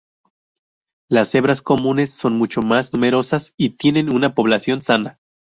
[1.11, 5.19] Las cebras comunes son mucho más numerosas y tienen una población sana.